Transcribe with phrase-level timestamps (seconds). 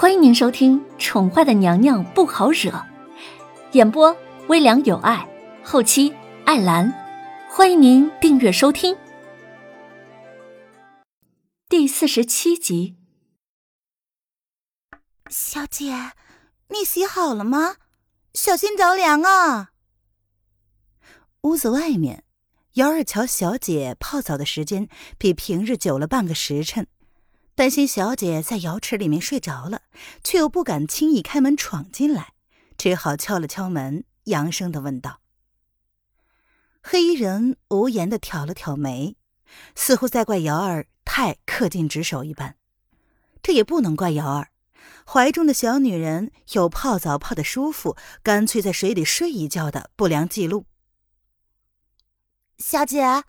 [0.00, 2.70] 欢迎您收听《宠坏的娘娘不好惹》，
[3.72, 5.28] 演播微凉有爱，
[5.64, 6.14] 后期
[6.44, 6.94] 艾兰。
[7.50, 8.96] 欢迎您订阅收听
[11.68, 12.94] 第四十七集。
[15.28, 16.12] 小姐，
[16.68, 17.78] 你洗好了吗？
[18.34, 19.70] 小心着凉啊！
[21.40, 22.22] 屋子外面，
[22.74, 24.88] 姚二乔小姐泡澡的时间
[25.18, 26.86] 比平日久了半个时辰。
[27.58, 29.82] 担心小姐在瑶池里面睡着了，
[30.22, 32.34] 却又不敢轻易开门闯进来，
[32.76, 35.18] 只好敲了敲门，扬声的问道
[36.80, 39.16] ：“黑衣人无言的挑了挑眉，
[39.74, 42.54] 似乎在怪瑶儿太恪尽职守一般。
[43.42, 44.50] 这也不能怪瑶儿，
[45.04, 50.66] 怀中的小女人有泡澡泡的舒服，干脆在水里睡一觉的不良记录。”
[52.58, 53.24] 小姐，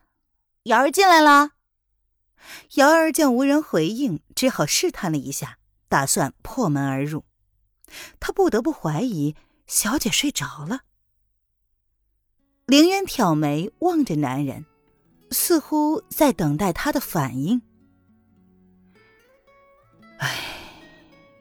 [0.66, 1.54] 瑶儿进来了。
[2.75, 5.57] 瑶儿见无人回应，只好试探了一下，
[5.88, 7.25] 打算破门而入。
[8.20, 10.81] 他不得不怀疑小姐睡着了。
[12.65, 14.65] 凌渊挑眉望着男人，
[15.31, 17.62] 似乎在等待他的反应。
[20.20, 20.35] 唉，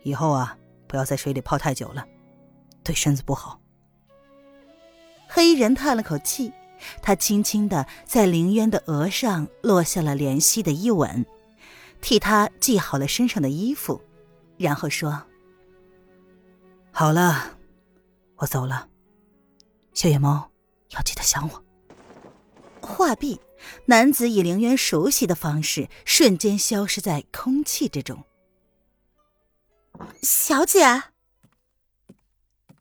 [0.05, 2.07] 以后啊，不要在水里泡太久了，
[2.83, 3.61] 对身子不好。
[5.29, 6.51] 黑衣人叹了口气。
[7.03, 11.25] 他轻轻地在凌渊的额上落下了怜惜的一吻，
[12.01, 14.01] 替他系好了身上的衣服，
[14.57, 15.23] 然后说
[16.93, 17.59] ：“好了，
[18.37, 18.89] 我走了。
[19.95, 20.51] 小野猫，
[20.91, 21.65] 要记得想我。”
[22.81, 23.41] 话毕，
[23.87, 28.25] 男子以凌渊熟悉的方式瞬间消失在空气之中。
[30.23, 31.03] 小姐，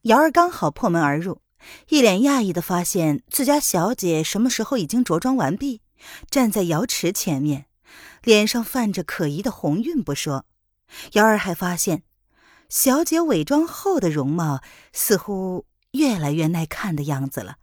[0.04, 1.42] 瑶儿刚好破门而入。
[1.90, 5.82] 一脸讶异的发现自家小姐什么时候已经着装完毕，
[6.30, 7.66] 站在瑶池前面，
[8.24, 10.46] 脸上泛着可疑的红晕不说，
[11.14, 12.04] 瑶儿还发现
[12.70, 17.58] 小姐伪装后的容貌似乎越来越耐看的样子了。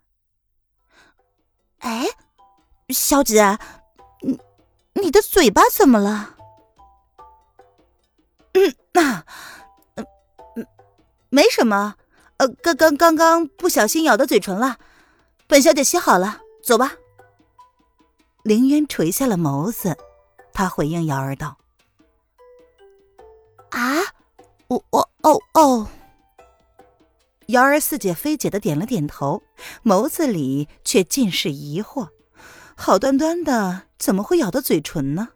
[1.79, 2.07] 哎，
[2.89, 3.59] 小姐，
[4.23, 4.39] 你
[4.95, 6.37] 你的嘴巴怎么了？
[8.55, 9.25] 嗯，那，
[9.97, 10.07] 嗯
[10.57, 10.67] 嗯，
[11.29, 11.97] 没什么。
[12.39, 14.79] 呃，刚刚刚刚不小心咬到嘴唇了，
[15.47, 16.97] 本小姐洗好了，走吧。
[18.43, 19.97] 凌渊垂下了眸子，
[20.53, 21.57] 他回应瑶儿道
[23.71, 23.99] ：“啊，
[24.69, 25.89] 我我哦哦。”
[27.49, 29.43] 瑶儿似解非解的点了点头，
[29.85, 32.09] 眸子里却尽是疑惑。
[32.75, 35.29] 好端端的，怎么会咬到嘴唇呢？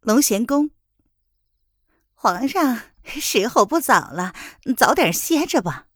[0.00, 0.70] 龙贤宫，
[2.14, 2.93] 皇上。
[3.04, 4.34] 时候不早了，
[4.76, 5.86] 早点歇着吧。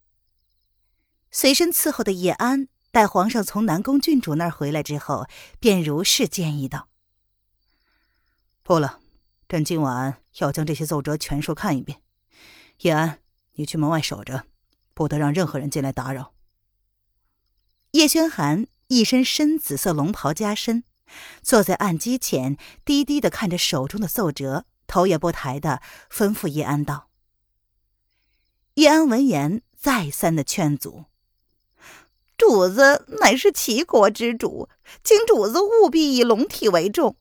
[1.31, 5.27] 随身伺候的叶安待皇上从南宫郡主那儿回来之后，
[5.61, 6.89] 便如是建议道
[8.63, 9.01] ：“不了，
[9.49, 12.01] 朕今晚要将这些奏折全数看一遍。
[12.81, 13.21] 叶安，
[13.55, 14.45] 你去门外守着，
[14.95, 16.33] 不得让任何人进来打扰。”
[17.93, 20.85] 叶轩寒一身深紫色龙袍加身，
[21.43, 24.67] 坐在案几前，低低的看着手中的奏折。
[24.89, 27.11] 头也不抬的吩咐叶安道
[28.75, 31.05] ：“叶安闻言，再三的劝阻
[32.37, 34.69] ：‘主子乃是齐国之主，
[35.05, 37.17] 请主子务必以龙体为重。’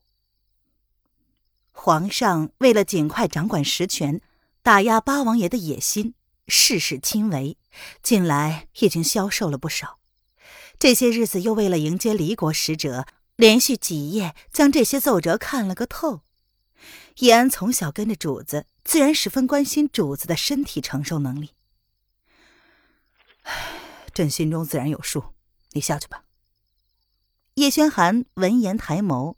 [1.72, 4.22] 皇上为了尽快掌管实权，
[4.64, 6.16] 打压八王爷的野心
[6.48, 7.58] 事事亲为，
[8.02, 10.00] 近来已经消瘦了不少。
[10.80, 13.06] 这些日子又为了迎接离国使者，
[13.36, 16.22] 连续几夜将这些奏折看了个透。”
[17.18, 21.52] 叶安从小跟着主子，自然十分关心主子的身体承受能力。
[23.42, 23.80] 唉，
[24.14, 25.34] 朕心中自然有数，
[25.72, 26.26] 你下去吧。
[27.56, 29.36] 叶轩寒闻言抬眸，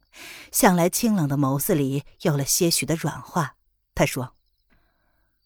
[0.51, 3.55] 向来清冷的眸子里有了些许的软化。
[3.95, 4.35] 他说：“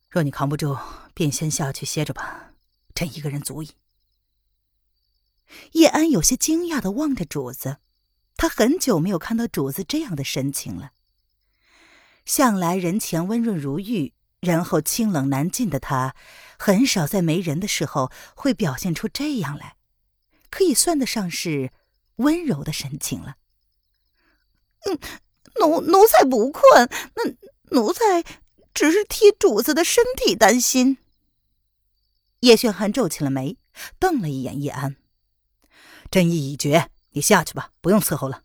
[0.10, 0.80] 若你扛不住，
[1.14, 2.54] 便先下去歇着吧，
[2.96, 3.74] 朕一个人足矣。”
[5.74, 7.78] 叶安有些惊讶的望着主子，
[8.36, 10.94] 他很久没有看到主子这样的神情了。
[12.26, 16.16] 向来人前温润如玉，然后清冷难近的他，
[16.58, 19.76] 很少在没人的时候会表现出这样来，
[20.50, 21.72] 可以算得上是
[22.18, 23.36] 温柔的神情了。
[24.86, 25.00] 嗯，
[25.60, 27.34] 奴奴才不困，那
[27.76, 28.24] 奴才
[28.74, 30.98] 只是替主子的身体担心。
[32.42, 33.58] 叶炫寒皱起了眉，
[34.00, 34.98] 瞪了一眼叶安，
[36.12, 38.43] 朕意已决，你下去吧，不用伺候了。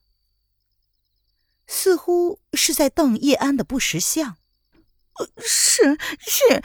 [1.68, 4.36] 似乎是在瞪叶安的不识相。
[5.36, 6.62] 是是，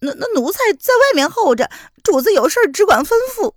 [0.00, 1.70] 那那奴才在外面候着，
[2.02, 3.54] 主子有事只管吩咐。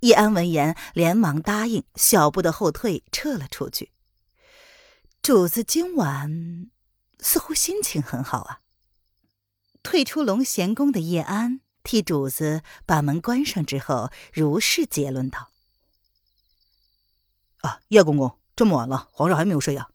[0.00, 3.90] 叶安闻言连忙答应，小步的后退，撤了出去。
[5.22, 6.70] 主子今晚
[7.18, 8.60] 似乎心情很好啊。
[9.82, 15.50] 退出龙贤宫的叶安替主子把门关上之后，如是结论道
[17.62, 19.88] ：“啊，叶公公，这么晚了，皇上还没有睡呀？”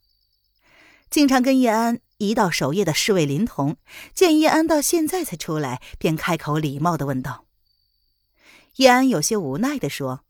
[1.12, 3.76] 经常跟叶安一道守夜的侍卫林童
[4.14, 7.44] 见叶安到现在才出来，便开口礼貌的问道。
[8.78, 10.24] 叶安有些无奈的说：“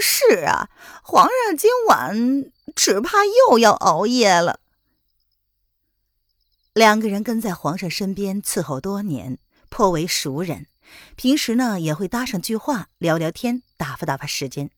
[0.00, 0.70] 是啊，
[1.04, 4.60] 皇上今晚只怕又要熬夜了。”
[6.72, 9.38] 两个人跟在皇上身边伺候多年，
[9.68, 10.66] 颇为熟人，
[11.16, 14.70] 平时呢也会搭上句话，聊聊天，打发打发时间。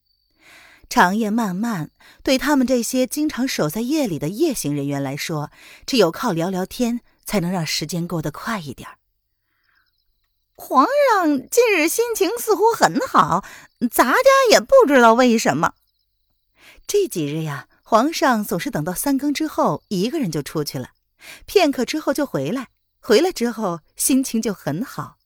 [0.88, 1.90] 长夜漫漫，
[2.22, 5.50] 对他们这些经常守在夜里的夜行人员来说，
[5.86, 8.88] 只有靠聊聊天才能让时间过得快一点。
[10.54, 13.44] 皇上近日心情似乎很好，
[13.90, 14.20] 咱家
[14.50, 15.74] 也不知道为什么。
[16.86, 20.90] 这几日呀，皇上总是等到三更之后，一个人就出去了，
[21.44, 22.68] 片刻之后就回来，
[23.00, 25.16] 回来之后心情就很好，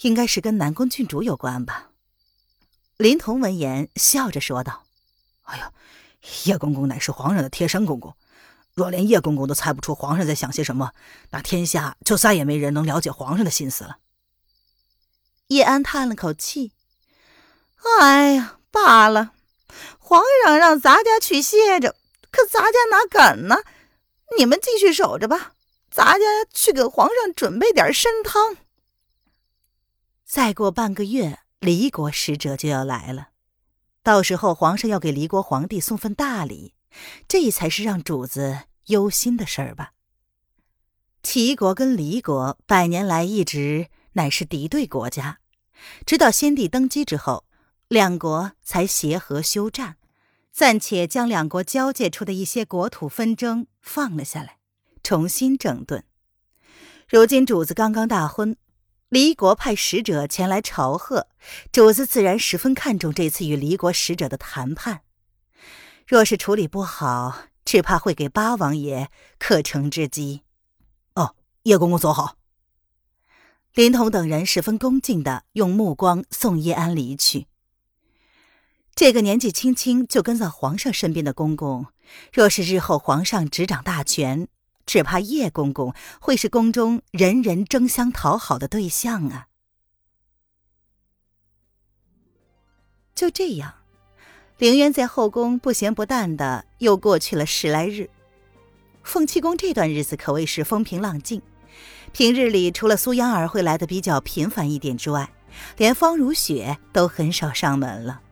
[0.00, 1.91] 应该是跟南宫郡主有关吧。
[3.02, 4.84] 林童闻言笑着说道
[5.42, 5.72] ：“哎呀，
[6.44, 8.14] 叶公公乃是皇上的贴身公公，
[8.74, 10.92] 若连叶公公都猜不出皇上在想些什么，
[11.30, 13.96] 那天下就再也没人能了解皇上的心思了。”
[15.50, 16.70] 叶安叹了口气
[17.98, 19.32] ：“哎呀，罢了，
[19.98, 21.96] 皇上让咱家去歇着，
[22.30, 23.64] 可咱家哪敢呢？
[24.38, 25.54] 你们继续守着吧，
[25.90, 26.24] 咱家
[26.54, 28.58] 去给皇上准备点参汤。
[30.24, 33.28] 再过半个月。”离国使者就要来了，
[34.02, 36.74] 到时候皇上要给离国皇帝送份大礼，
[37.28, 39.92] 这才是让主子忧心的事儿吧。
[41.22, 45.38] 齐国跟离国百年来一直乃是敌对国家，
[46.04, 47.44] 直到先帝登基之后，
[47.86, 49.98] 两国才协和休战，
[50.50, 54.56] 暂且将两国交界处的一些国土纷争放了下来，
[55.04, 56.02] 重新整顿。
[57.08, 58.56] 如今主子刚刚大婚。
[59.12, 61.28] 离国派使者前来朝贺，
[61.70, 65.02] 主子自然十分看重这次与离国使者的谈判。
[66.06, 70.44] 若是处理不好，只怕会给八王爷可乘之机。
[71.14, 72.38] 哦，叶公公走好。
[73.74, 77.48] 林童等人十分恭敬的用目光送叶安离去。
[78.94, 81.84] 这个年纪轻轻就跟在皇上身边的公公，
[82.32, 84.48] 若是日后皇上执掌大权，
[84.84, 89.46] 只怕叶公公会是宫中人人争相讨好的对象啊！
[93.14, 93.74] 就这样，
[94.58, 98.10] 凌渊在后宫不咸不淡的又过去了十来日。
[99.04, 101.42] 凤栖宫这段日子可谓是风平浪静，
[102.12, 105.32] 平日里除了苏央儿会来的比较频繁一点之外，
[105.76, 108.22] 连方如雪都很少上门了。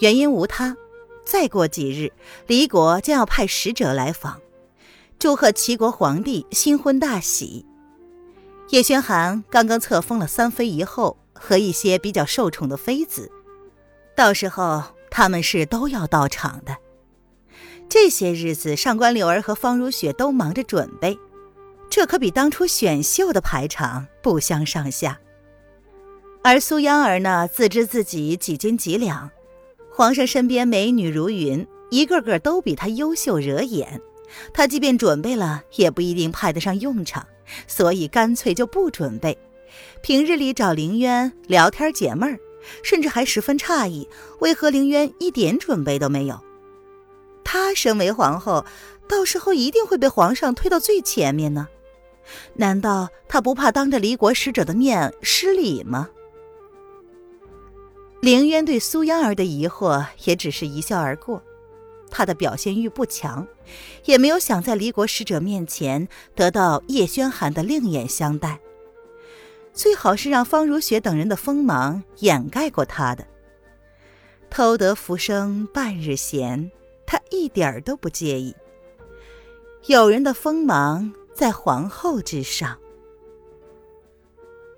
[0.00, 0.76] 原因无他，
[1.24, 2.12] 再过几日，
[2.46, 4.40] 离国将要派使者来访。
[5.22, 7.64] 祝贺齐国皇帝新婚大喜！
[8.70, 13.30] 叶宣寒刚刚册封了三妃一后和一些比较受宠的妃子，
[14.16, 14.82] 到时候
[15.12, 16.76] 他们是都要到场的。
[17.88, 21.16] 这些日子，上官柳儿和方如雪都忙着准备，
[21.88, 25.20] 这可比当初选秀的排场不相上下。
[26.42, 29.30] 而苏央儿呢，自知自己几斤几两，
[29.88, 34.02] 皇上身边美女如云，一个个都比她优秀惹眼。
[34.52, 37.26] 他即便准备了，也不一定派得上用场，
[37.66, 39.36] 所以干脆就不准备。
[40.02, 42.38] 平日里找凌渊聊天解闷儿，
[42.82, 44.08] 甚至还十分诧异，
[44.40, 46.38] 为何凌渊一点准备都没有。
[47.44, 48.64] 她身为皇后，
[49.08, 51.66] 到时候一定会被皇上推到最前面呢。
[52.54, 56.08] 难道她不怕当着离国使者的面失礼吗？
[58.20, 61.42] 凌渊对苏央儿的疑惑也只是一笑而过。
[62.12, 63.48] 他的表现欲不强，
[64.04, 68.60] 也没有想在离国使者面前得到叶轩寒的另眼相待。
[69.72, 73.26] 最好是让方如雪等人的锋芒掩盖过他的。
[74.50, 76.70] 偷得浮生半日闲，
[77.06, 78.54] 他一点儿都不介意。
[79.86, 82.78] 有人的锋芒在皇后之上。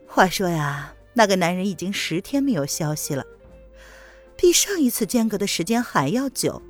[0.06, 3.26] 话说呀，那个男人已经十天没有消息了，
[4.36, 6.62] 比上一次间隔的时间还要久。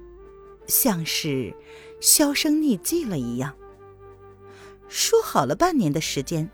[0.66, 1.54] 像是
[2.00, 3.54] 销声匿迹了一样。
[4.88, 6.50] 说好了半年的时间，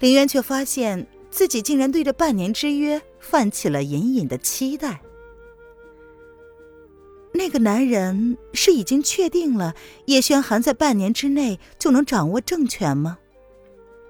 [0.00, 5.02] 林渊却发现自己竟然对这半年之约泛起了隐隐的期待。
[7.34, 13.18] 那个男人是已经确定了叶轩寒在半年之内就能掌握政权吗？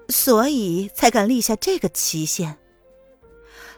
[0.09, 2.57] 所以才敢立下这个期限。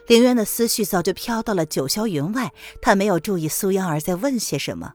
[0.08, 4.94] 林渊的思绪早就飘到了九霄云外，他没有注意苏央儿在问些什么。